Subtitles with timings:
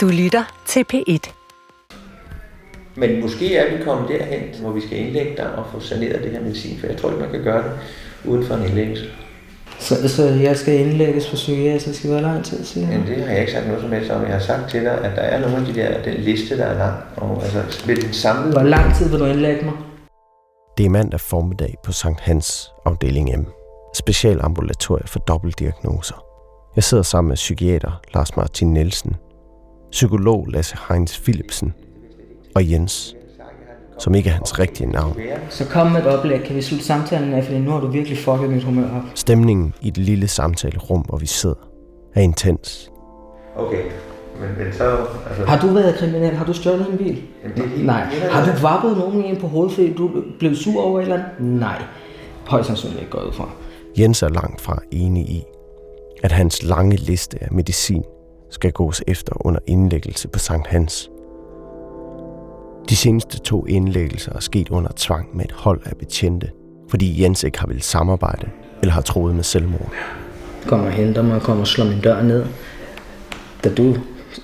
[0.00, 1.32] Du lytter til P1.
[2.96, 6.32] Men måske er vi kommet derhen, hvor vi skal indlægge dig og få saneret det
[6.32, 7.72] her medicin, for jeg tror ikke, man kan gøre det
[8.24, 9.04] uden for en indlæggelse.
[9.78, 13.30] Så, så jeg skal indlægges på psykiatrisk i hvor lang tid, siger Men det har
[13.32, 14.22] jeg ikke sagt noget som helst om.
[14.22, 16.64] Jeg har sagt til dig, at der er nogle af de der, den liste, der
[16.64, 16.96] er lang.
[17.16, 18.52] Og altså, med den samlede...
[18.52, 19.74] Hvor lang tid vil du indlægge mig?
[20.78, 23.44] Det er mandag formiddag på Sankt Hans afdeling M.
[23.94, 26.24] Specialambulatorie for dobbeltdiagnoser.
[26.76, 29.16] Jeg sidder sammen med psykiater Lars Martin Nielsen,
[29.90, 31.74] psykolog Lasse Heinz Philipsen
[32.54, 33.16] og Jens,
[33.98, 35.16] som ikke er hans rigtige navn.
[35.48, 36.42] Så kom med et oplæg.
[36.42, 39.02] Kan vi slutte samtalen af, for nu har du virkelig fucket mit humør op.
[39.14, 41.68] Stemningen i det lille samtalerum, hvor vi sidder,
[42.14, 42.90] er intens.
[43.56, 43.82] Okay,
[44.40, 44.96] men, men så...
[45.28, 46.34] Altså, Har du været kriminel?
[46.36, 47.22] Har du stjålet en bil?
[47.42, 48.04] Jamen, det er helt- Nej.
[48.30, 51.60] Har du vappet nogen ind på hovedet, fordi du blev sur over et eller andet?
[51.60, 51.82] Nej.
[52.46, 53.48] Højst sandsynligt ikke gået ud fra.
[53.98, 55.44] Jens er langt fra enig i,
[56.22, 58.02] at hans lange liste af medicin
[58.50, 61.10] skal gås efter under indlæggelse på Sankt Hans.
[62.88, 66.50] De seneste to indlæggelser er sket under tvang med et hold af betjente,
[66.88, 68.48] fordi Jens ikke har vil samarbejde
[68.82, 69.92] eller har troet med selvmord.
[70.66, 72.46] Kommer og henter mig kommer og slår min dør ned.
[73.64, 73.96] Da du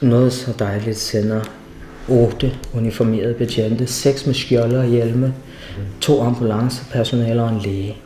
[0.02, 1.40] noget så dejligt sender
[2.08, 5.34] otte uniformerede betjente, seks med skjolder og hjelme,
[6.00, 7.96] to ambulancepersonale og en læge.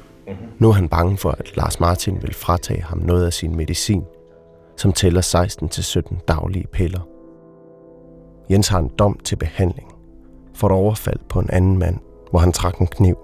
[0.59, 4.03] Nu er han bange for, at Lars Martin vil fratage ham noget af sin medicin,
[4.81, 5.23] som tæller
[6.13, 7.01] 16-17 daglige piller.
[8.51, 9.89] Jens har en dom til behandling
[10.55, 11.99] for et overfald på en anden mand,
[12.31, 13.19] hvor han trak en kniv.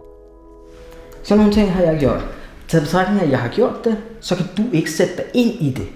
[1.22, 2.26] Sådan nogle ting har jeg gjort.
[2.68, 5.50] Til betragtning af, at jeg har gjort det, så kan du ikke sætte dig ind
[5.50, 5.86] i det,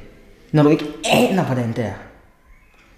[0.53, 1.99] når du ikke aner, hvordan det er.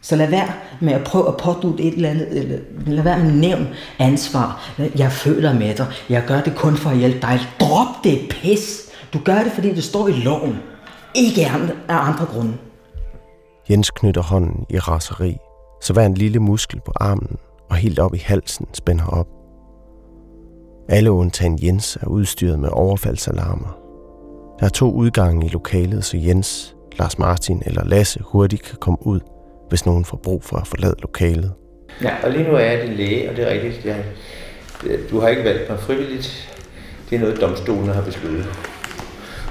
[0.00, 3.28] Så lad være med at prøve at pådute et eller andet, eller lad være med
[3.28, 4.72] at nævne ansvar.
[4.96, 5.86] Jeg føler med dig.
[6.08, 7.40] Jeg gør det kun for at hjælpe dig.
[7.60, 8.90] Drop det pis.
[9.12, 10.58] Du gør det, fordi det står i loven.
[11.14, 11.54] Ikke af
[11.88, 12.52] andre, grunde.
[13.70, 15.36] Jens knytter hånden i raseri,
[15.82, 17.36] så hver en lille muskel på armen
[17.70, 19.26] og helt op i halsen spænder op.
[20.88, 23.78] Alle undtagen Jens er udstyret med overfaldsalarmer.
[24.60, 29.06] Der er to udgange i lokalet, så Jens, Lars Martin eller Lasse hurtigt kan komme
[29.06, 29.20] ud,
[29.68, 31.52] hvis nogen får brug for at forlade lokalet.
[32.02, 33.84] Ja, og lige nu er jeg din læge, og det er rigtigt.
[33.84, 34.04] Jeg,
[35.10, 36.58] du har ikke valgt mig frivilligt.
[37.10, 38.46] Det er noget, domstolen har besluttet.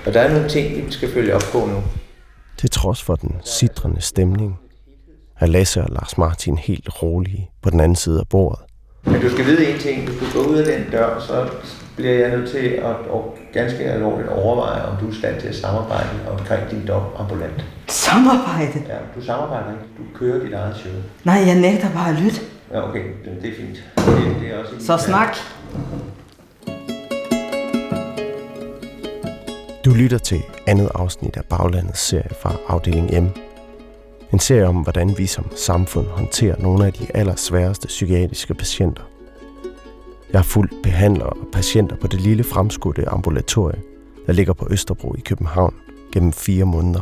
[0.06, 1.84] Og der er nogle ting, vi skal følge op på nu.
[2.58, 4.60] Til trods for den sidrende stemning,
[5.40, 8.60] er Lasse og Lars Martin helt rolige på den anden side af bordet.
[9.04, 10.10] Men du skal vide en ting.
[10.10, 11.50] Hvis du går ud af den dør, så
[11.96, 15.48] bliver jeg nødt til at og ganske alvorligt overveje, om du er i stand til
[15.48, 17.66] at samarbejde omkring din dom ambulant.
[17.88, 18.80] Samarbejde.
[18.88, 19.84] Ja, du samarbejder ikke.
[19.98, 20.94] Du kører dit eget show.
[21.24, 22.42] Nej, jeg nægter bare at lytte.
[22.74, 23.04] Ja, okay.
[23.42, 23.84] Det er fint.
[23.98, 25.36] Det, det er også Så snak.
[25.74, 25.80] Du
[30.02, 33.28] lytter til andet afsnit af Baglandets serie fra afdeling M.
[34.34, 39.04] En serie om, hvordan vi som samfund håndterer nogle af de allersværeste psykiatriske patienter.
[40.32, 43.80] Jeg har fulgt behandlere og patienter på det lille fremskudte ambulatorie,
[44.28, 45.74] der ligger på Østerbro i København
[46.14, 47.02] gennem fire måneder.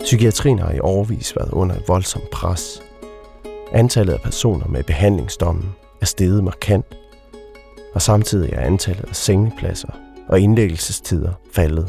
[0.00, 2.82] Psykiatrien har i overvis været under et voldsomt pres.
[3.72, 5.68] Antallet af personer med behandlingsdommen
[6.00, 6.96] er steget markant,
[7.94, 11.88] og samtidig er antallet af sengepladser og indlæggelsestider faldet.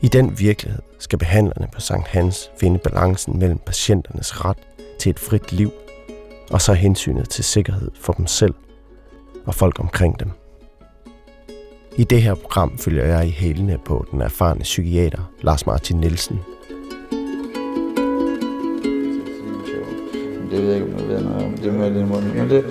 [0.00, 4.58] I den virkelighed skal behandlerne på Sankt Hans finde balancen mellem patienternes ret
[4.98, 5.70] til et frit liv
[6.50, 8.54] og så hensynet til sikkerhed for dem selv
[9.46, 10.30] og folk omkring dem.
[11.96, 16.40] I det her program følger jeg i hælene på den erfarne psykiater Lars Martin Nielsen.
[20.50, 21.52] Det ved jeg ikke, om jeg ved noget om.
[21.52, 22.20] Det må jeg lige må.
[22.20, 22.64] Men det,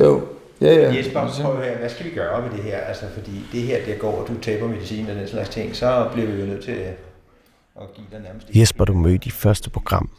[0.00, 0.22] jo,
[0.60, 0.94] ja, ja.
[0.94, 2.78] Jesper, prøv at høre, hvad skal vi gøre med det her?
[2.78, 6.08] Altså, fordi det her, der går, og du taber medicin og den slags ting, så
[6.12, 6.72] bliver vi jo nødt til
[7.80, 8.50] at give dig nærmest...
[8.54, 10.10] Jesper, du mødte i første program.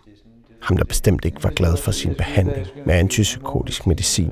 [0.62, 4.31] Ham, der bestemt ikke var glad for sin behandling med antipsykotisk medicin.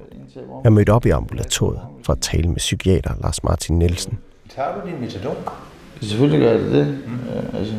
[0.64, 4.20] Jeg mødte op i ambulatoriet for at tale med psykiater Lars Martin Nielsen.
[4.56, 5.36] Tager du din metadon?
[6.02, 6.88] Selvfølgelig gør det det.
[7.08, 7.58] Mm.
[7.58, 7.74] Altså,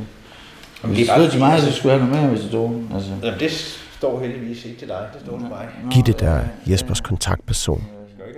[0.82, 2.40] Jamen, hvis det er det stod til mig, så skulle jeg have noget mere, hvis
[2.40, 2.82] det stod.
[2.94, 3.10] Altså.
[3.22, 3.50] Jamen, det
[3.98, 5.08] står heldigvis ikke til dig.
[5.12, 5.68] Det står til mig.
[5.92, 7.84] Gitte, der er Jespers kontaktperson,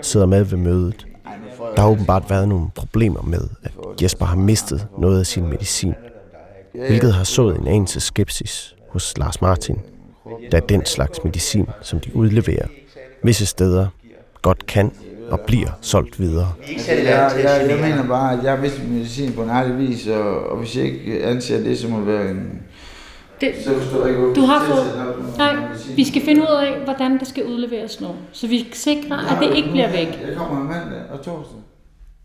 [0.03, 1.07] sidder med ved mødet.
[1.77, 3.73] Der har åbenbart været nogle problemer med, at
[4.03, 5.95] Jesper har mistet noget af sin medicin,
[6.73, 9.79] hvilket har sået en anelse skepsis hos Lars Martin,
[10.53, 12.67] da den slags medicin, som de udleverer,
[13.23, 13.87] visse steder
[14.43, 14.93] godt kan
[15.31, 16.53] og bliver solgt videre.
[16.89, 20.59] Jeg, jeg, jeg mener bare, at jeg har medicin på en ærlig vis, og, og
[20.59, 22.62] hvis jeg ikke anser det som at være en...
[23.43, 25.57] Det, Så forstår jeg ikke, Du har vi fået- nej,
[25.97, 28.09] vi skal finde ud af, hvordan det skal udleveres nu.
[28.33, 30.07] Så vi sikrer, at det ikke bliver væk.
[30.29, 31.57] Jeg kommer mandag og torsdag.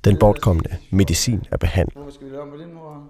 [0.05, 3.03] Den bortkommende medicin er behandlet, Hvorfor skal vi lave med det, mor?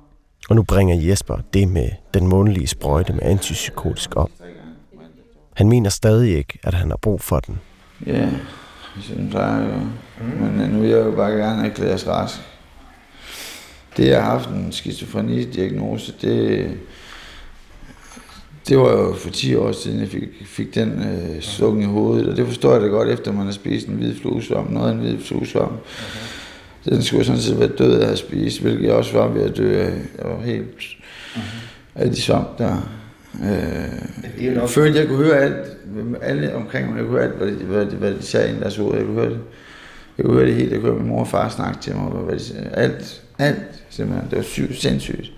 [0.49, 4.29] og nu bringer Jesper det med den månedlige sprøjte med antipsykotisk op.
[5.53, 7.59] Han mener stadig ikke, at han har brug for den.
[8.05, 8.29] Ja,
[9.01, 10.25] sådan plejer jeg jo.
[10.45, 12.39] Men øh, nu vil jeg jo bare gerne erklæres rask.
[13.97, 16.71] Det, jeg har haft en skizofreni-diagnose, det,
[18.67, 22.27] det var jo for 10 år siden, jeg fik, fik den øh, slukken i hovedet,
[22.27, 24.93] og det forstår jeg da godt, efter man har spist en hvid fluesvamp, noget af
[24.93, 25.71] en hvid fluesvamp.
[25.71, 26.95] Okay.
[26.95, 29.57] Den skulle sådan set være død af at spist, hvilket jeg også var ved at
[29.57, 29.93] dø af.
[30.17, 30.67] Jeg var helt
[31.95, 32.89] af de svamp der.
[33.43, 35.77] Øh, jeg følte, jeg kunne høre alt,
[36.21, 38.59] alle omkring mig, jeg kunne høre alt, hvad de, hvad de, hvad de sagde i
[38.59, 39.39] deres hoved, jeg kunne høre det.
[40.17, 42.09] Jeg kunne høre det helt, jeg kunne høre min mor og far snakke til mig,
[42.09, 42.69] hvad de.
[42.73, 44.29] Alt, alt, simpelthen.
[44.29, 45.31] Det var sygt, sindssygt.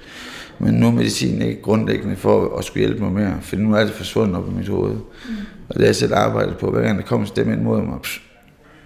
[0.59, 3.83] Men nu er medicinen ikke grundlæggende for at skulle hjælpe mig mere, for nu er
[3.83, 4.93] det forsvundet op i mit hoved.
[4.93, 5.35] Mm.
[5.69, 7.81] Og det har jeg selv arbejdet på, hver gang der kommer en stemme ind mod
[7.81, 8.21] mig, psh,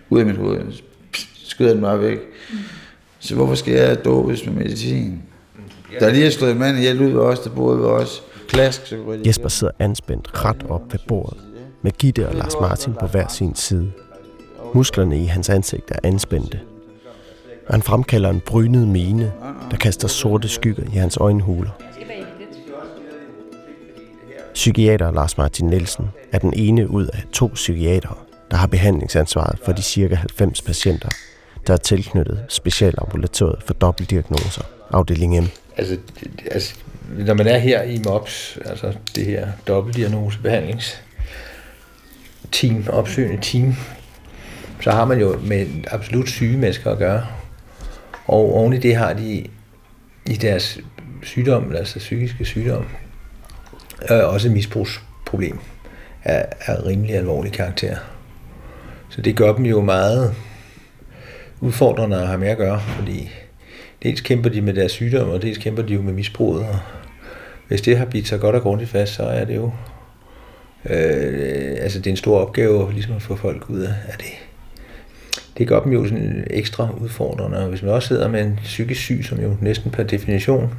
[0.09, 0.61] ud af mit hoved,
[1.11, 2.19] psh, skyder den bare væk.
[2.51, 2.57] Mm.
[3.19, 5.21] Så hvorfor skal jeg dopes med medicin?
[5.99, 8.23] Der er lige slået en mand ihjel ud ved os, der boede ved os.
[8.47, 11.37] Klask, så jeg Jesper sidder anspændt ret op ved bordet,
[11.81, 13.91] med Gitte og Lars Martin på hver sin side.
[14.73, 16.59] Musklerne i hans ansigt er anspændte,
[17.67, 19.31] og han fremkalder en brynet mine,
[19.71, 21.69] der kaster sorte skygger i hans øjenhuler.
[24.53, 28.15] Psykiater Lars Martin Nielsen er den ene ud af to psykiatere,
[28.51, 31.09] der har behandlingsansvaret for de cirka 90 patienter,
[31.67, 35.45] der er tilknyttet specialambulatoriet for dobbeltdiagnoser, afdeling M.
[35.77, 35.97] Altså,
[36.51, 36.75] altså,
[37.17, 41.01] når man er her i MOPS, altså det her dobbeltdiagnosebehandlings
[42.51, 43.75] team, opsøgende team,
[44.81, 47.25] så har man jo med absolut syge mennesker at gøre.
[48.25, 49.45] Og oven i det har de
[50.25, 50.79] i deres
[51.23, 52.85] sygdom, altså psykiske sygdom,
[54.11, 55.59] øh, også et misbrugsproblem
[56.23, 57.97] af, af rimelig alvorlig karakter.
[59.09, 60.35] Så det gør dem jo meget
[61.59, 63.31] udfordrende at have med at gøre, fordi
[64.03, 66.67] dels kæmper de med deres sygdom, og dels kæmper de jo med misbruget.
[66.67, 66.79] Og
[67.67, 69.71] hvis det har bidt sig godt og grundigt fast, så er det jo
[70.89, 74.42] øh, altså det er en stor opgave ligesom at få folk ud af af det.
[75.57, 77.57] Det gør dem jo sådan ekstra udfordrende.
[77.57, 80.73] Og hvis man også sidder med en psykisk syg, som jo næsten per definition,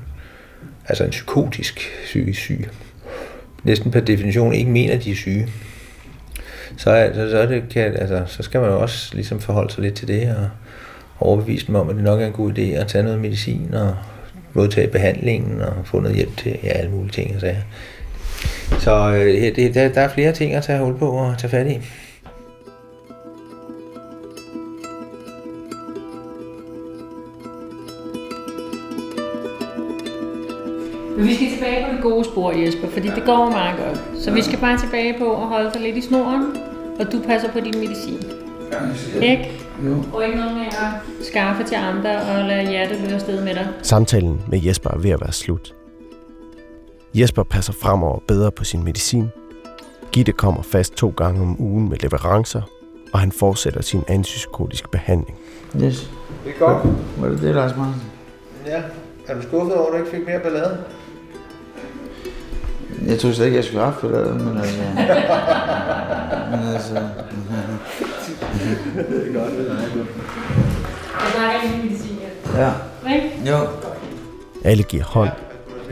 [0.89, 2.69] altså en psykotisk psykisk syg,
[3.65, 5.49] næsten per definition ikke mener, at de er syge,
[6.77, 9.83] så, altså, så, er det, kan, altså, så skal man jo også ligesom forholde sig
[9.83, 10.49] lidt til det og
[11.21, 13.97] overbevise dem om, at det nok er en god idé at tage noget medicin og
[14.53, 17.35] modtage behandlingen og få noget hjælp til ja, alle mulige ting.
[17.35, 17.57] og sager.
[18.79, 21.51] Så øh, her- det, der, der er flere ting at tage hul på og tage
[21.51, 21.81] fat i.
[31.17, 34.23] Men vi skal tilbage på det gode spor, Jesper, fordi det går meget godt.
[34.23, 36.57] Så vi skal bare tilbage på at holde dig lidt i snoren,
[37.01, 38.19] og du passer på din medicin.
[39.23, 39.53] Ikke?
[39.87, 40.03] Jo.
[40.13, 43.69] Og ikke noget med at skaffe til andre og lade hjertet løbe afsted med dig.
[43.83, 45.75] Samtalen med Jesper er ved at være slut.
[47.15, 49.29] Jesper passer fremover bedre på sin medicin.
[50.13, 52.63] Gitte kommer fast to gange om ugen med leverancer,
[53.13, 55.39] og han fortsætter sin antipsykotiske behandling.
[55.83, 56.11] Yes.
[56.45, 56.87] Det er godt.
[57.19, 58.03] Var det det, Lars Martin?
[58.67, 58.83] Ja.
[59.27, 60.79] Er du skuffet over, at du ikke fik mere ballade?
[63.07, 64.83] Jeg tror slet ikke, jeg skulle have ballade, men altså...
[66.51, 66.95] men altså...
[71.21, 72.19] Jeg snakker lige medicin,
[72.57, 72.71] Ja.
[73.15, 73.51] ikke?
[73.51, 73.57] Jo.
[74.65, 75.31] Alle giver hånd,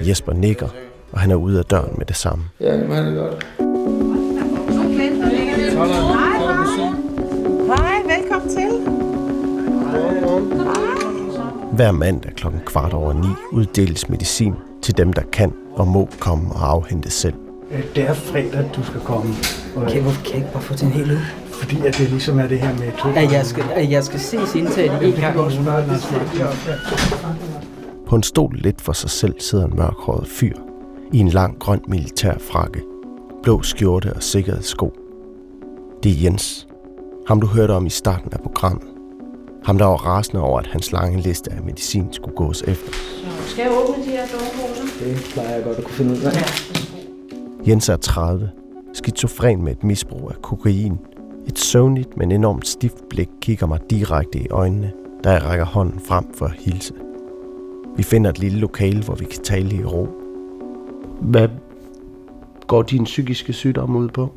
[0.09, 0.69] Jesper nikker,
[1.13, 2.45] og han er ude af døren med det samme.
[2.61, 3.47] Ja, det var det godt.
[7.67, 8.71] Hej, velkommen til.
[11.73, 16.53] Hver mandag klokken kvart over ni uddeles medicin til dem, der kan og må komme
[16.53, 17.35] og afhente selv.
[17.71, 19.35] Øh, Det er fredag, du skal komme.
[19.77, 21.21] Og, Okay, hvorfor kan jeg ikke bare få til en hel uge?
[21.47, 23.09] Fordi at det ligesom er det her med to.
[23.17, 25.37] At jeg skal, at jeg skal ses indtaget en gang.
[28.09, 30.55] På en stol lidt for sig selv sidder en mørkhåret fyr
[31.13, 32.83] i en lang grøn militær frakke,
[33.43, 34.93] blå skjorte og sikkerhedssko.
[36.03, 36.67] Det er Jens.
[37.29, 38.85] Ham du hørte om i starten af programmet.
[39.65, 42.93] Ham der var rasende over, at hans lange liste af medicin skulle gås efter.
[43.47, 45.05] Skal jeg åbne de her doveposer?
[45.05, 46.33] Det plejer jeg godt at kunne finde ud af.
[47.67, 48.51] Jens er 30,
[48.95, 50.99] skizofren med et misbrug af kokain.
[51.49, 54.93] Et søvnigt, men enormt stift blik kigger mig direkte i øjnene,
[55.25, 56.93] da jeg rækker hånden frem for at hilse.
[57.97, 60.09] Vi finder et lille lokale, hvor vi kan tale i ro.
[61.21, 61.49] Hvad
[62.67, 64.33] går din psykiske sygdom ud på?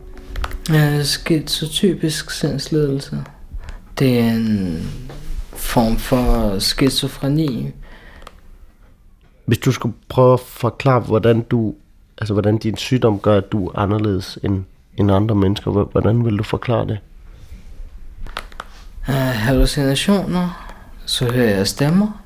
[0.70, 3.24] Ja, Skizotypisk sindsledelse.
[4.00, 4.80] Det er en
[5.54, 7.72] form for skizofreni.
[9.46, 11.75] Hvis du skulle prøve at forklare, hvordan du,
[12.18, 14.64] altså hvordan din sygdom gør, at du er anderledes end,
[14.98, 17.00] end andre mennesker, hvordan vil du forklare det?
[19.08, 20.72] Uh, hallucinationer.
[21.06, 22.24] Så hører jeg stemmer.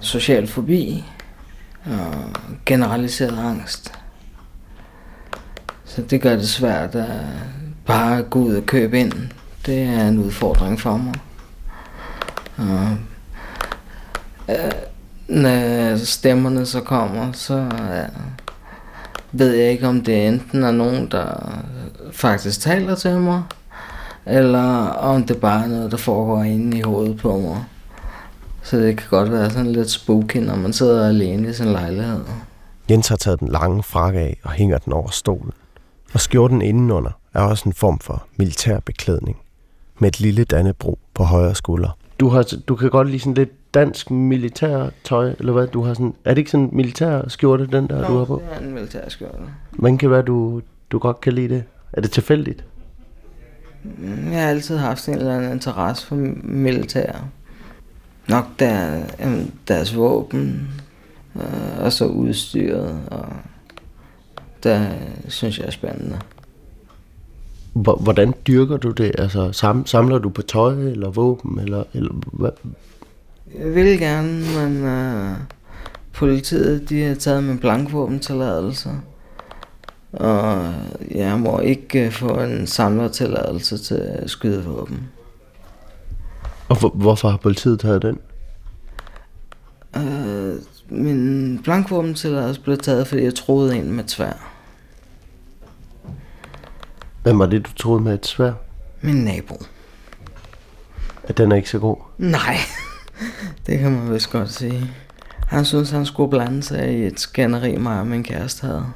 [0.00, 1.04] Social fobi.
[1.84, 2.14] Og
[2.66, 3.92] generaliseret angst.
[5.84, 7.20] Så det gør det svært at
[7.86, 9.12] bare gå ud og købe ind.
[9.66, 11.14] Det er en udfordring for mig.
[12.56, 12.96] Og,
[14.50, 14.72] øh,
[15.28, 18.08] når stemmerne så kommer, så øh,
[19.32, 21.58] ved jeg ikke, om det enten er nogen, der
[22.12, 23.42] faktisk taler til mig,
[24.26, 27.64] eller om det bare er noget, der foregår inde i hovedet på mig.
[28.62, 32.20] Så det kan godt være sådan lidt spooky, når man sidder alene i sin lejlighed.
[32.90, 35.52] Jens har taget den lange frakke af og hænger den over stolen.
[36.14, 39.36] Og skjorten indenunder er også en form for militær beklædning.
[39.98, 41.96] Med et lille dannebro på højre skulder.
[42.20, 45.66] Du, har, du kan godt lide sådan lidt dansk militær tøj, eller hvad?
[45.66, 48.42] Du har sådan, er det ikke sådan en militær skjorte, den der, du har på?
[48.50, 49.38] det er en militær skjorte.
[49.70, 51.64] Hvordan kan være, du, du godt kan lide det?
[51.92, 52.64] Er det tilfældigt?
[54.32, 57.12] Jeg har altid haft en eller anden interesse for militær.
[58.28, 60.68] Nok der, jamen, deres våben,
[61.36, 63.26] øh, og så udstyret, og
[64.62, 64.86] der
[65.28, 66.18] synes jeg er spændende.
[67.72, 69.12] Hvor- Hvordan dyrker du det?
[69.18, 71.58] Altså, sam, samler du på tøj eller våben?
[71.58, 72.50] Eller, eller hvad?
[73.58, 75.36] Jeg vil gerne, men øh,
[76.12, 78.90] politiet de har taget min blankvåbentilladelse.
[80.12, 80.74] Og
[81.10, 85.08] jeg må ikke øh, få en samlertilladelse til skydevåben.
[86.68, 88.18] Og hvor, hvorfor har politiet taget den?
[89.96, 90.56] Øh,
[90.88, 94.50] min blankvåbentilladelse blev taget, fordi jeg troede en med tvær.
[97.22, 98.52] Hvem var det, du troede med et svær?
[99.00, 99.62] Min nabo.
[101.22, 101.96] At den er ikke så god?
[102.18, 102.56] Nej,
[103.66, 104.90] det kan man vist godt sige.
[105.46, 108.86] Han synes, han skulle blande sig i et skænderi, mig og min kæreste havde.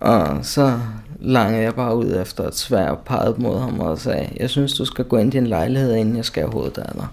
[0.00, 0.80] Og så
[1.20, 4.74] langede jeg bare ud efter et svær og pegede mod ham og sagde, jeg synes,
[4.74, 7.06] du skal gå ind i din lejlighed, inden jeg skærer hovedet af dig.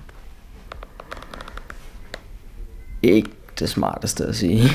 [3.01, 4.63] Ikke det smarteste at sige.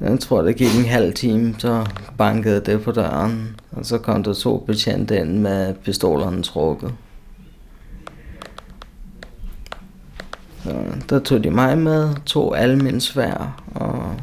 [0.00, 1.86] Jeg tror, det gik en halv time, så
[2.18, 6.92] bankede det på døren, og så kom der to betjente ind med pistolerne trukket.
[11.10, 14.14] Der tog de mig med, tog alle mine svær og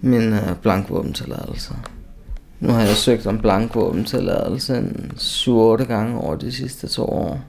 [0.00, 1.74] min øh, blankvåbentilladelse.
[2.60, 7.40] Nu har jeg søgt om blankvåbentilladelse en 7-8 gange over de sidste to år.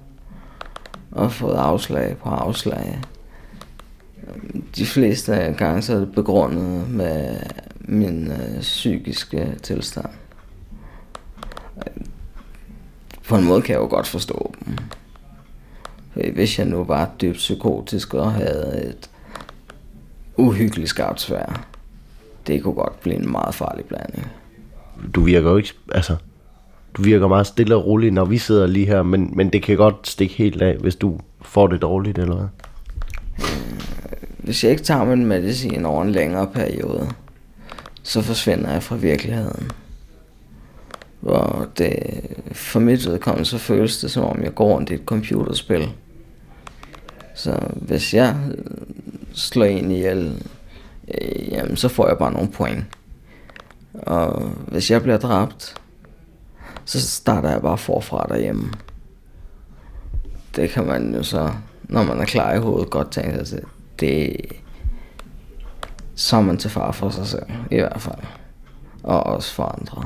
[1.12, 3.02] Og fået afslag på afslag.
[4.76, 7.36] De fleste gange så er det begrundet med
[7.80, 10.10] min øh, psykiske tilstand.
[13.28, 14.78] På en måde kan jeg jo godt forstå dem.
[16.20, 19.10] Fordi Hvis jeg nu var dybt psykotisk og havde et
[20.38, 21.68] uhyggeligt skarpt svær,
[22.48, 24.28] det kunne godt blive en meget farlig blanding.
[25.16, 25.74] Du virker jo ikke...
[25.92, 26.16] Altså,
[26.94, 29.78] du virker meget stille og rolig, når vi sidder lige her, men, men det kan
[29.78, 32.48] godt stikke helt af, hvis du får det dårligt, eller hvad?
[34.38, 37.10] Hvis jeg ikke tager min medicin over en længere periode,
[38.04, 39.72] så forsvinder jeg fra virkeligheden.
[41.20, 41.94] Hvor det,
[42.52, 45.90] for mit vedkommende, så føles det som om, jeg går rundt i et computerspil.
[47.40, 48.36] Så hvis jeg
[49.34, 50.44] slår en ihjel,
[51.08, 52.86] øh, jamen, så får jeg bare nogle point.
[53.94, 55.76] Og hvis jeg bliver dræbt,
[56.86, 58.72] så starter jeg bare forfra derhjemme.
[60.56, 61.52] Det kan man jo så,
[61.84, 63.64] når man er klar i hovedet, godt tænke sig til.
[64.00, 64.38] Det,
[66.16, 68.26] så er man til far for sig selv, i hvert fald.
[69.04, 70.06] Og også for andre.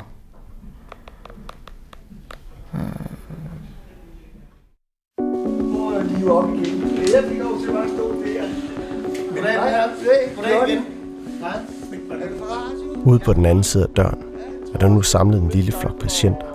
[6.24, 6.83] lige op igen.
[10.42, 10.86] Nej, igen.
[13.06, 14.20] Ude på den anden side af døren
[14.74, 16.46] er der nu samlet en lille flok patienter,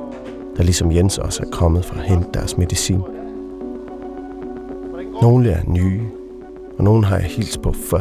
[0.57, 3.01] der ligesom Jens også er kommet for at hente deres medicin.
[5.23, 6.03] Nogle er nye,
[6.79, 8.01] og nogle har jeg hilst på før.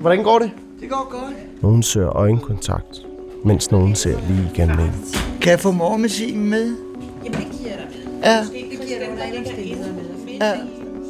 [0.00, 0.50] Hvordan går det?
[0.80, 1.34] Det går godt.
[1.62, 3.06] Nogle søger øjenkontakt,
[3.44, 4.92] mens nogle ser lige igennem en.
[5.40, 6.76] Kan jeg få morgenmedicinen med?
[7.24, 8.20] Jamen, det giver jeg dig med.
[8.24, 8.40] Ja.
[8.40, 10.32] Det giver jeg dig med.
[10.40, 10.52] Ja.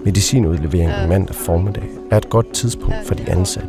[0.05, 3.69] Medicinudleveringen mandag formiddag er et godt tidspunkt for de ansatte,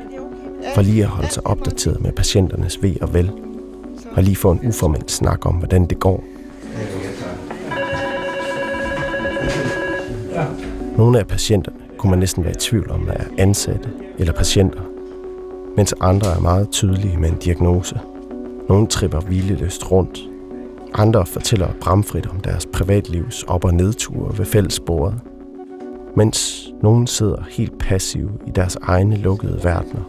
[0.76, 3.32] for lige at holde sig opdateret med patienternes ved og vel,
[4.12, 6.24] og lige få en uformel snak om, hvordan det går.
[10.98, 13.90] Nogle af patienterne kunne man næsten være i tvivl om er ansatte
[14.20, 14.82] eller patienter,
[15.78, 18.00] mens andre er meget tydelige med en diagnose.
[18.70, 20.20] Nogle tripper hvileløst rundt.
[20.94, 25.20] Andre fortæller bramfrit om deres privatlivs op- og nedture ved fællesbordet.
[26.18, 30.04] Mens nogen sidder helt passive i deres egne lukkede verdener.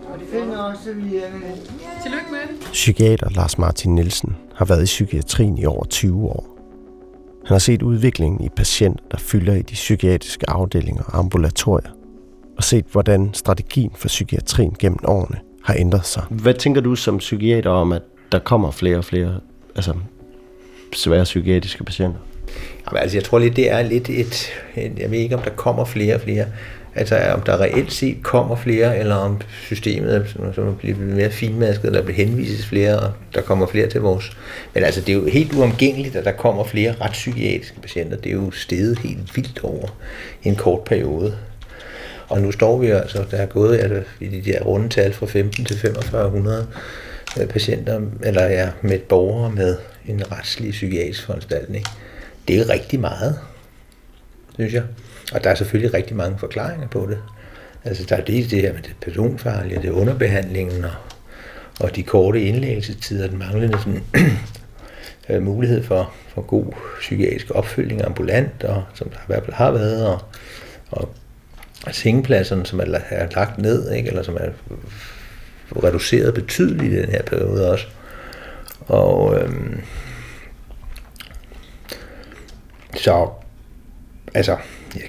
[2.02, 2.68] Tillykke med det.
[2.72, 6.56] Psykiater Lars Martin Nielsen har været i psykiatrien i over 20 år.
[7.46, 11.90] Han har set udviklingen i patienter, der fylder i de psykiatriske afdelinger og ambulatorier,
[12.56, 16.22] og set, hvordan strategien for psykiatrien gennem årene har ændret sig.
[16.30, 19.40] Hvad tænker du som psykiater om, at der kommer flere og flere
[19.76, 19.94] altså,
[20.94, 22.20] svære psykiatriske patienter?
[22.86, 25.84] Jamen, altså, jeg tror lidt, det er lidt et, jeg ved ikke, om der kommer
[25.84, 26.46] flere og flere,
[26.94, 31.98] altså om der reelt set kommer flere, eller om systemet som bliver mere finmasket, eller
[31.98, 34.36] der bliver henvises flere, og der kommer flere til vores.
[34.74, 38.16] Men altså, det er jo helt uomgængeligt, at der kommer flere retspsykiatriske patienter.
[38.16, 39.86] Det er jo steget helt vildt over
[40.42, 41.36] en kort periode.
[42.28, 45.26] Og nu står vi altså, der er gået altså, i de der runde tal fra
[45.26, 46.66] 15 til 4500
[47.40, 49.76] øh, patienter, eller ja, med borgere med
[50.08, 51.84] en retslig psykiatrisk foranstaltning.
[52.48, 53.38] Det er rigtig meget,
[54.54, 54.82] synes jeg.
[55.32, 57.18] Og der er selvfølgelig rigtig mange forklaringer på det.
[57.84, 60.94] Altså, der er dels det her med det personfarlige, det er underbehandlingen og,
[61.80, 64.02] og de korte indlæggelsestider, den manglende sådan,
[65.28, 66.64] øh, mulighed for, for god
[67.00, 70.20] psykiatrisk opfølging ambulant, og, som der i hvert fald har været, og,
[70.90, 71.08] og
[71.92, 74.08] sengepladserne, som er, er lagt ned, ikke?
[74.08, 74.48] eller som er
[75.84, 77.86] reduceret betydeligt i den her periode også.
[78.80, 79.80] Og øhm,
[82.96, 83.28] så,
[84.34, 84.56] altså,
[84.94, 85.02] jeg,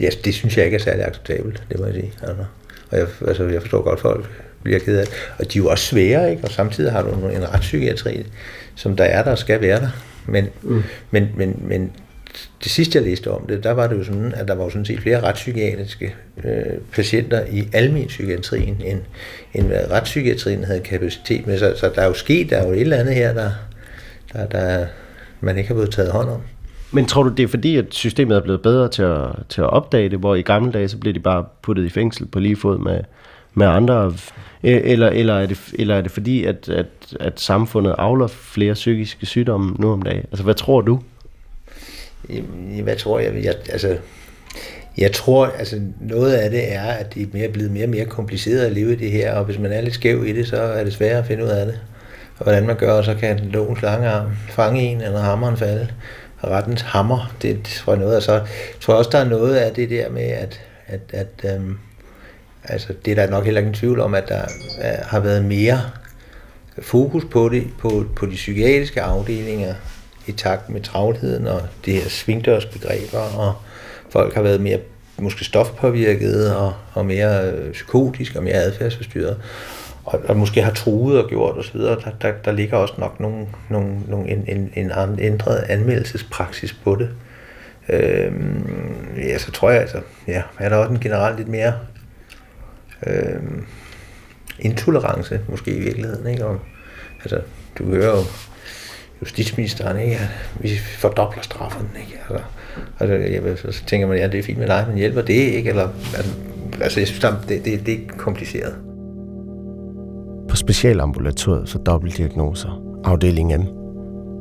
[0.00, 2.12] jeg, det synes jeg ikke er særlig acceptabelt, det må jeg sige.
[2.22, 2.44] Altså,
[2.90, 4.30] og jeg, altså, jeg forstår godt, folk
[4.62, 5.14] bliver ked af det.
[5.38, 6.44] Og de er jo også svære, ikke?
[6.44, 8.26] Og samtidig har du en- retspsykiatri,
[8.74, 9.88] som der er der og skal være der.
[10.26, 10.82] Men, mm.
[11.10, 11.92] men, men, men
[12.64, 14.70] det sidste, jeg læste om det, der var det jo sådan, at der var jo
[14.70, 16.14] sådan set flere retspsykiatriske
[16.44, 19.00] øh, patienter i almen psykiatrien, end,
[19.54, 21.58] end hvad retspsykiatrien havde kapacitet med.
[21.58, 23.50] Så, så der er jo sket, der er jo et eller andet her, der,
[24.32, 24.86] der, der
[25.40, 26.40] man ikke har fået taget hånd om.
[26.92, 29.70] Men tror du, det er fordi, at systemet er blevet bedre til at, til at
[29.70, 32.56] opdage det, hvor i gamle dage, så blev de bare puttet i fængsel på lige
[32.56, 33.00] fod med,
[33.54, 34.06] med andre?
[34.06, 36.86] Øh, Eller, eller, er det, eller er det fordi, at, at,
[37.20, 40.22] at samfundet avler flere psykiske sygdomme nu om dagen?
[40.30, 41.00] Altså, hvad tror du?
[42.30, 43.44] Jamen, Hvad tror jeg?
[43.44, 43.96] jeg altså,
[44.98, 48.04] jeg tror, altså noget af det er, at det er mere blevet mere og mere
[48.04, 50.56] kompliceret at leve i det her, og hvis man er lidt skæv i det, så
[50.56, 51.80] er det sværere at finde ud af det.
[52.38, 55.88] Og hvordan man gør, så kan lovens lange arm fange en, eller hammeren falde.
[56.38, 58.16] Og rettens hammer, det tror jeg noget.
[58.16, 58.40] Og så
[58.80, 61.78] tror jeg også, der er noget af det der med, at, at, at øhm,
[62.64, 64.42] altså, det er der nok heller ingen tvivl om, at der
[64.78, 65.80] er, har været mere
[66.82, 69.74] fokus på det, på, på de psykiatriske afdelinger,
[70.28, 73.54] i takt med travlheden og det her svingdørsbegreber, og
[74.10, 74.78] folk har været mere
[75.18, 79.36] måske stofpåvirket og, og mere øh, psykotisk og mere adfærdsforstyrret,
[80.08, 83.46] og, og måske har truet og gjort osv., der, der, der ligger også nok nogle,
[83.70, 87.10] nogle, nogle, en, en, en ændret anmeldelsespraksis på det.
[87.88, 91.72] Øhm, ja, så tror jeg altså, ja, er der også en generelt lidt mere
[93.06, 93.66] øhm,
[94.58, 96.44] intolerance, måske i virkeligheden, ikke?
[96.44, 96.60] Om,
[97.20, 97.40] altså,
[97.78, 98.24] du hører jo
[99.20, 100.14] justitsministeren, ikke?
[100.16, 100.28] At
[100.60, 102.18] vi fordobler straffen, ikke?
[102.28, 102.44] Altså,
[103.00, 105.34] altså, jeg, ved, så tænker man, ja, det er fint med dig, men hjælper det
[105.34, 105.70] ikke?
[105.70, 106.32] Eller, altså,
[106.80, 108.87] altså jeg synes, det, det, det er kompliceret.
[110.68, 113.62] Specialambulatoriet for dobbeltdiagnoser, afdeling M,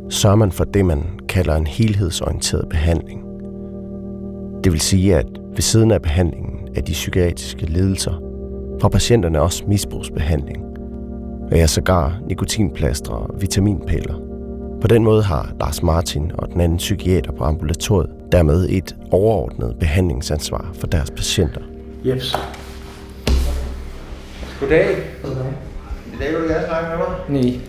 [0.10, 3.24] sørger man for det, man kalder en helhedsorienteret behandling.
[4.64, 8.22] Det vil sige, at ved siden af behandlingen af de psykiatriske lidelser,
[8.82, 10.64] får patienterne også misbrugsbehandling,
[11.52, 14.16] og ja, sågar nikotinplastre og vitaminpiller.
[14.82, 19.76] På den måde har Lars Martin og den anden psykiater på ambulatoriet dermed et overordnet
[19.80, 21.62] behandlingsansvar for deres patienter.
[22.06, 22.36] Jeps.
[24.60, 24.96] Goddag.
[26.18, 27.42] I dag vil du gerne snakke med mig?
[27.44, 27.60] Nej.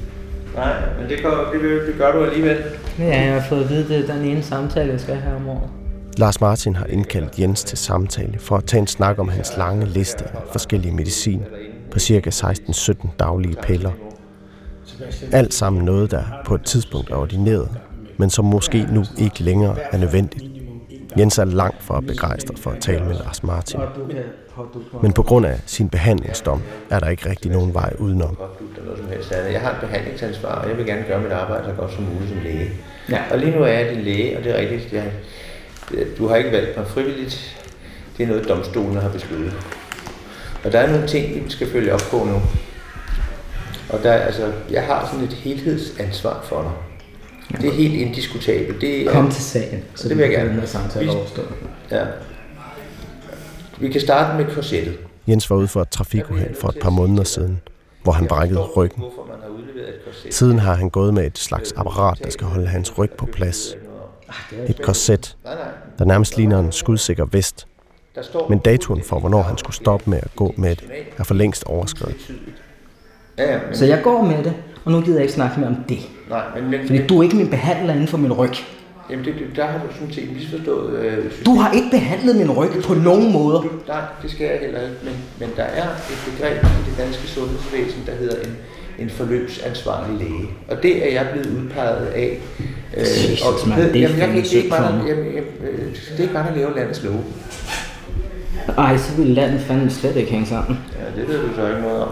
[0.56, 2.56] Nej, men det gør, det, vil- det gør du alligevel.
[2.98, 5.48] Ja, jeg har fået at vide, det er den ene samtale, jeg skal have om
[5.48, 5.70] året.
[6.16, 9.86] Lars Martin har indkaldt Jens til samtale for at tage en snak om hans lange
[9.86, 11.42] liste af forskellige medicin
[11.90, 12.30] på ca.
[12.30, 13.90] 16-17 daglige piller.
[15.32, 17.68] Alt sammen noget, der på et tidspunkt er ordineret,
[18.16, 20.44] men som måske nu ikke længere er nødvendigt.
[21.18, 23.80] Jens er langt fra begejstret for at tale med Lars Martin.
[25.02, 28.36] Men på grund af sin behandlingsdom er der ikke rigtig nogen vej udenom.
[29.52, 32.28] Jeg har et behandlingsansvar, og jeg vil gerne gøre mit arbejde så godt som muligt
[32.30, 32.70] som læge.
[33.10, 33.22] Ja.
[33.32, 34.92] Og lige nu er jeg din læge, og det er rigtigt.
[34.92, 35.12] Jeg,
[36.18, 37.64] du har ikke valgt mig frivilligt.
[38.16, 39.52] Det er noget, domstolen har besluttet.
[40.64, 42.42] Og der er nogle ting, vi skal følge op på nu.
[43.90, 46.70] Og der, er- altså, jeg har sådan et helhedsansvar for dig.
[47.50, 48.80] Det er helt indiskutabelt.
[48.80, 50.50] Det er, Kom til sagen, så Det vil jeg gerne.
[50.50, 51.42] Den her samtale Vi- overstå.
[51.90, 52.04] Ja.
[53.80, 54.98] Vi kan starte med korsettet.
[55.28, 57.60] Jens var ude for et trafikuheld for et par måneder siden,
[58.02, 59.04] hvor han brækkede ryggen.
[60.30, 63.76] Siden har han gået med et slags apparat, der skal holde hans ryg på plads.
[64.68, 65.62] Et korset, Nej, nej.
[65.98, 67.66] der nærmest ligner en skudsikker vest.
[68.14, 70.84] Der står Men datoen for, hvornår han skulle stoppe med at gå med det,
[71.18, 72.16] er for længst overskrevet.
[73.72, 74.54] Så jeg går med det,
[74.88, 75.98] og nu gider jeg ikke snakke mere om det.
[76.30, 78.54] nej, men, men, Fordi du er ikke min behandler inden for min ryg.
[79.10, 81.46] Jamen, det, det, der har du sådan set misforstået øh, systemet.
[81.46, 83.60] Du har ikke behandlet min ryg på nogen måder.
[83.60, 86.98] Du, nej, det skal jeg heller ikke, men, men der er et begreb i det
[86.98, 88.56] danske sundhedsvæsen, der hedder en,
[88.98, 90.48] en forløbsansvarlig læge.
[90.68, 92.38] Og det er jeg blevet udpeget af.
[92.96, 95.78] Øh, Jesus, mand, det er jamen, jeg ikke, det er ikke bare, jamen, jamen, øh,
[95.94, 97.24] det er ikke bare, der laver landets love.
[98.78, 100.78] Ej, så ville landet fandme slet ikke hænge sammen.
[100.98, 102.08] Ja, det ved du så ikke noget om.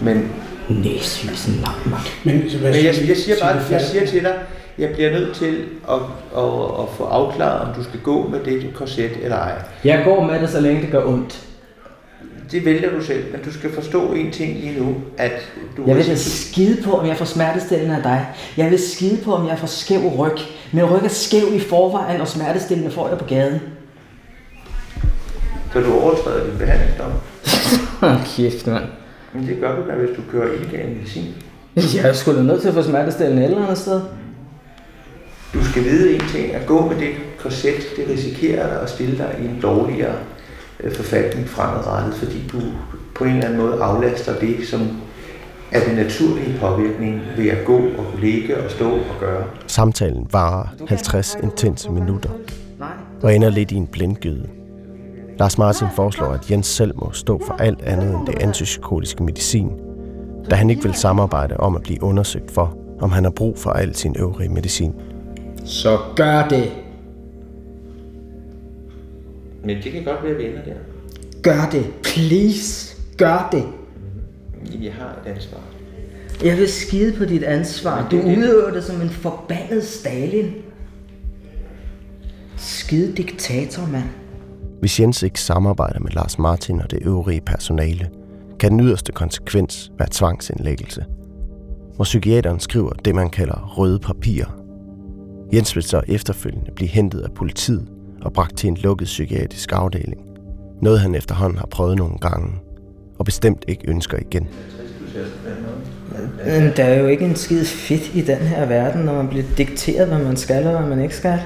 [0.00, 0.32] Men,
[0.68, 2.00] Næsvisen mand.
[2.24, 4.34] Men, men jeg, jeg siger bare, jeg siger til dig,
[4.78, 5.94] jeg bliver nødt til at,
[6.36, 6.44] at,
[6.80, 9.52] at få afklaret, om du skal gå med det korset eller ej.
[9.84, 11.40] Jeg går med det, så længe det gør ondt.
[12.50, 15.32] Det vælger du selv, men du skal forstå en ting lige nu, at
[15.76, 15.84] du...
[15.86, 18.26] Jeg vil da skide på, om jeg får smertestillende af dig.
[18.56, 20.38] Jeg vil skide på, om jeg får skæv ryg.
[20.72, 23.60] Min ryg er skæv i forvejen, og smertestillende får jeg på gaden.
[25.72, 27.12] Så du overtræder din behandlingsdom.
[28.36, 28.84] Kæft, mand.
[29.34, 31.24] Men det gør du da, hvis du kører illegal medicin.
[31.96, 34.00] Jeg er sgu da nødt til at få smertestillende et eller andet sted.
[35.54, 39.18] Du skal vide en ting, at gå med det korset, det risikerer dig at stille
[39.18, 40.14] dig i en dårligere
[40.80, 42.60] øh, forfatning fremadrettet, fordi du
[43.14, 44.80] på en eller anden måde aflaster det, som
[45.72, 49.44] er den naturlige påvirkning ved at gå og ligge og stå og gøre.
[49.66, 52.30] Samtalen varer 50 intense minutter
[53.22, 54.48] og ender lidt i en blindgyde.
[55.38, 59.70] Lars Martin foreslår, at Jens selv må stå for alt andet end det antipsykotiske medicin,
[60.50, 63.70] da han ikke vil samarbejde om at blive undersøgt for, om han har brug for
[63.70, 64.94] al sin øvrige medicin.
[65.64, 66.72] Så gør det.
[69.64, 70.74] Men det kan godt være, at vi ender der.
[71.42, 71.86] Gør det.
[72.02, 72.96] Please.
[73.16, 73.64] Gør det.
[74.78, 75.60] Vi har et ansvar.
[76.44, 78.08] Jeg vil skide på dit ansvar.
[78.10, 80.52] Du udøver det som en forbandet Stalin.
[82.56, 84.04] Skide diktator, mand.
[84.84, 88.10] Hvis Jens ikke samarbejder med Lars Martin og det øvrige personale,
[88.60, 91.04] kan den yderste konsekvens være tvangsindlæggelse.
[91.96, 94.60] Hvor psykiateren skriver det, man kalder røde papirer.
[95.52, 97.88] Jens vil så efterfølgende blive hentet af politiet
[98.22, 100.20] og bragt til en lukket psykiatrisk afdeling.
[100.82, 102.52] Noget han efterhånden har prøvet nogle gange,
[103.18, 104.48] og bestemt ikke ønsker igen.
[106.44, 109.44] Men der er jo ikke en skid fedt i den her verden, når man bliver
[109.58, 111.40] dikteret, hvad man skal og hvad man ikke skal.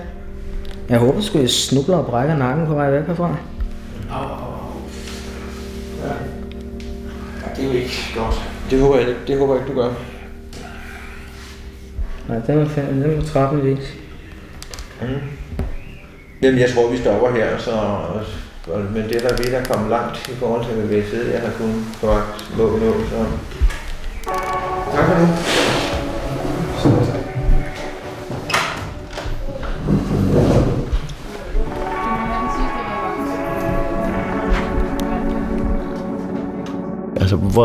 [0.88, 3.37] Jeg håber sgu, jeg snubler og brækker nakken på vej væk herfra.
[7.57, 8.42] Det er jo ikke godt.
[8.70, 9.90] Det håber jeg, ikke- det håber jeg ikke, du gør.
[12.29, 13.94] Nej, den var, fandme- den var trappen vis.
[16.42, 17.72] Jamen, jeg tror, vi stopper her, så,
[18.94, 21.33] men det er der ved at komme langt i forhold til, hvad vi har siddet.
[21.33, 23.24] Jeg har kun godt nå nå, så...
[24.94, 25.27] Tak for nu.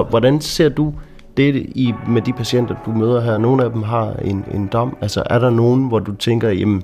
[0.01, 0.93] Hvordan ser du
[1.38, 3.38] det i, med de patienter, du møder her?
[3.38, 4.97] Nogle af dem har en, en dom.
[5.01, 6.84] Altså, er der nogen, hvor du tænker, jamen,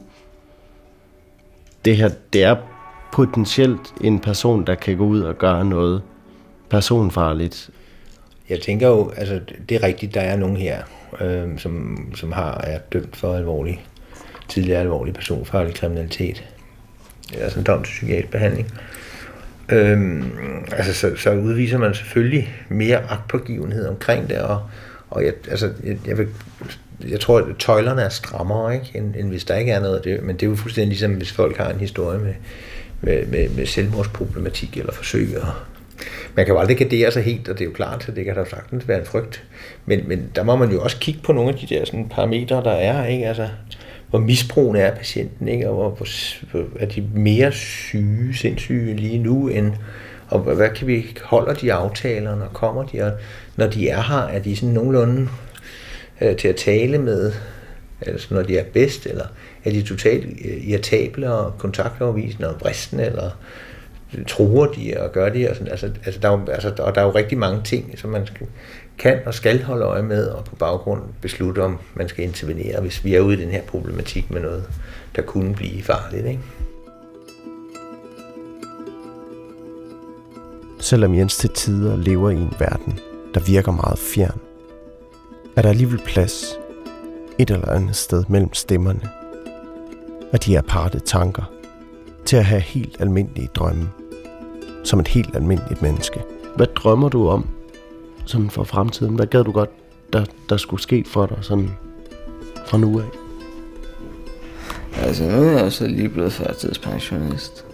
[1.85, 2.55] det her, det er
[3.11, 6.01] potentielt en person, der kan gå ud og gøre noget
[6.69, 7.69] personfarligt.
[8.49, 10.83] Jeg tænker jo, altså det er rigtigt, der er nogen her,
[11.21, 13.85] øh, som, som har er dømt for alvorlig,
[14.47, 16.43] tidligere alvorlig personfarlig kriminalitet.
[17.37, 18.71] Altså en dom til psykiatrisk behandling.
[19.71, 20.31] Øhm,
[20.71, 24.61] altså, så, så udviser man selvfølgelig mere agtpågivenhed omkring det, og,
[25.09, 26.27] og jeg, altså, jeg, jeg, vil,
[27.09, 30.01] jeg tror, at tøjlerne er strammere, ikke, end, end hvis der ikke er noget af
[30.01, 30.23] det.
[30.23, 32.33] Men det er jo fuldstændig ligesom, hvis folk har en historie med,
[33.01, 35.37] med, med, med selvmordsproblematik eller forsøg.
[35.41, 35.47] Og,
[36.35, 38.35] man kan jo aldrig gardere sig helt, og det er jo klart, at det kan
[38.35, 39.43] da sagtens være en frygt.
[39.85, 42.63] Men, men der må man jo også kigge på nogle af de der sådan, parametre,
[42.63, 43.27] der er, ikke?
[43.27, 43.47] Altså,
[44.09, 45.69] hvor misbrugende er patienten, ikke?
[45.69, 46.07] og hvor,
[46.51, 49.73] hvor, er de mere syge, sindssyge lige nu, end,
[50.27, 53.11] og hvad kan vi, holder de aftaler, når kommer de, og
[53.55, 55.27] når de er her, er de sådan nogenlunde
[56.21, 57.31] øh, til at tale med,
[58.01, 59.25] altså når de er bedst, eller
[59.65, 63.31] er de totalt øh, irritable og kontaktafvisende og bristende, eller
[64.27, 67.01] truer de og gør de, og sådan, altså, altså, der er jo, altså, og der
[67.01, 68.47] er jo rigtig mange ting, som man skal,
[68.97, 73.05] kan og skal holde øje med, og på baggrund beslutte, om man skal intervenere, hvis
[73.05, 74.63] vi er ude i den her problematik med noget,
[75.15, 76.25] der kunne blive farligt.
[76.25, 76.39] Ikke?
[80.79, 82.99] Selvom Jens til tider lever i en verden,
[83.33, 84.39] der virker meget fjern,
[85.55, 86.45] er der alligevel plads
[87.39, 89.09] et eller andet sted mellem stemmerne
[90.33, 91.51] og de aparte tanker
[92.25, 93.89] til at have helt almindelige drømme,
[94.83, 96.23] som et helt almindeligt menneske.
[96.55, 97.45] Hvad drømmer du om
[98.25, 99.15] sådan for fremtiden?
[99.15, 99.69] Hvad gad du godt,
[100.13, 101.69] der, der skulle ske for dig sådan
[102.67, 103.05] fra nu af?
[104.97, 107.65] Altså, nu er jeg så lige blevet førtidspensionist.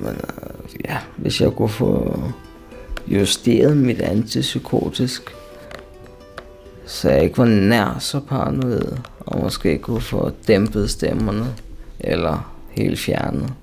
[0.00, 2.22] Men øh, ja, hvis jeg kunne få
[3.06, 5.34] justeret mit antipsykotisk,
[6.86, 11.54] så jeg ikke var nær så paranoid, og måske kunne få dæmpet stemmerne,
[12.00, 13.54] eller helt fjernet.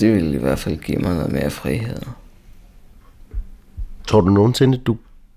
[0.00, 2.02] Det ville i hvert fald give mig noget mere frihed.
[4.06, 4.96] Tror du nogensinde, du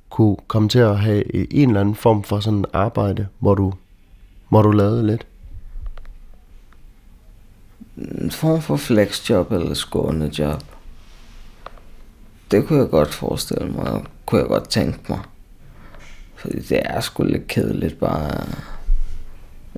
[0.10, 3.74] kunne komme til at have en eller anden form for sådan arbejde, hvor du,
[4.50, 5.28] hvor du lavede lidt?
[7.98, 10.64] En form for flexjob eller skående job.
[12.52, 15.20] Det kunne jeg godt forestille mig, og kunne jeg godt tænke mig.
[16.36, 18.46] Fordi det er sgu lidt kedeligt bare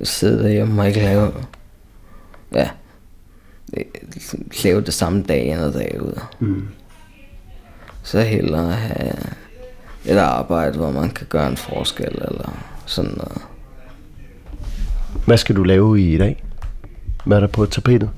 [0.03, 1.33] sidde derhjemme og ikke lave,
[2.53, 2.69] ja,
[4.63, 6.21] lave det samme dag ind og dag ud.
[6.39, 6.67] Mm.
[8.03, 9.13] Så hellere have
[10.05, 13.41] et arbejde, hvor man kan gøre en forskel eller sådan noget.
[15.25, 16.43] Hvad skal du lave i i dag?
[17.25, 18.09] Hvad er der på tapetet?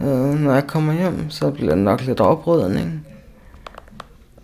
[0.00, 3.06] Øh, når jeg kommer hjem, så bliver det nok lidt oprydning.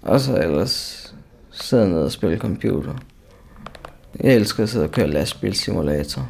[0.03, 1.14] Og så ellers
[1.51, 2.94] sidde ned og spille computer.
[4.22, 6.28] Jeg elsker at sidde og køre lastbilsimulator.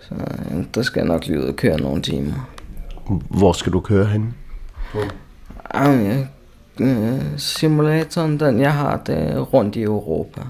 [0.00, 2.48] Så øh, der skal jeg nok lige ud og køre nogle timer.
[3.28, 4.34] Hvor skal du køre hen?
[5.74, 6.28] Jeg,
[6.80, 10.40] øh, simulatoren, den jeg har, det er rundt i Europa.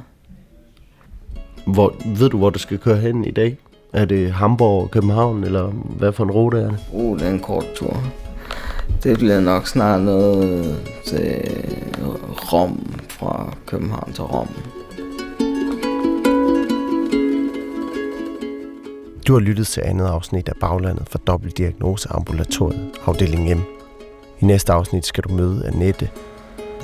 [1.67, 3.59] Hvor, ved du, hvor du skal køre hen i dag?
[3.93, 6.79] Er det Hamburg, København, eller hvad for en rute er det?
[6.93, 8.03] Uh, det er en kort tur.
[9.03, 11.41] Det bliver nok snart noget til
[12.53, 14.49] Rom, fra København til Rom.
[19.29, 23.61] Du har lyttet til andet afsnit af Baglandet for Dobbeltdiagnose Ambulatoriet, afdeling M.
[24.41, 26.11] I næste afsnit skal du møde Annette.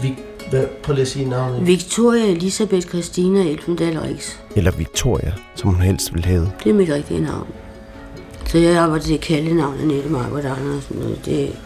[0.03, 0.15] Vi,
[0.51, 1.67] hvad, prøv lige at sige navnet.
[1.67, 4.37] Victoria Elisabeth Christina Elfendal Rix.
[4.57, 6.53] Eller Victoria, som hun helst vil have.
[6.65, 7.47] Det er mit rigtige navn.
[8.47, 11.03] Så jeg arbejder til kaldenavn Annette Margaret Andersen.
[11.03, 11.57] og Det,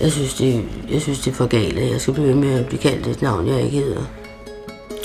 [0.00, 2.52] jeg, synes, det, jeg synes, det er for galt, at jeg skal blive ved med
[2.60, 4.02] at blive kaldt et navn, jeg ikke hedder.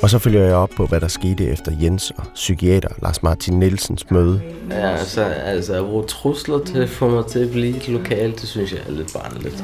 [0.02, 3.60] Og så følger jeg op på, hvad der skete efter Jens og psykiater Lars Martin
[3.60, 4.42] Nielsens møde.
[4.70, 8.32] Ja, altså, altså at bruge trusler til at få mig til at blive et lokal,
[8.32, 9.64] det synes jeg er lidt barnligt.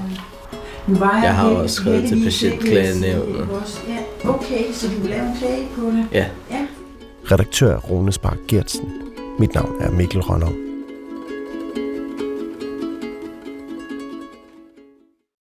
[0.87, 3.47] Nu var Jeg har også skrevet til patientklagenævnet.
[3.87, 6.07] Ja, okay, så du vil lave en klage på det?
[6.11, 6.25] Ja.
[6.51, 6.67] Ja.
[7.31, 8.91] Redaktør Rune Spark Gertsen.
[9.39, 10.66] Mit navn er Mikkel Rønner.